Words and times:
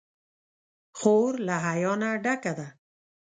خور 0.97 1.31
له 1.47 1.55
حیا 1.65 1.93
نه 2.01 2.09
ډکه 2.23 2.53
ده. 2.59 2.67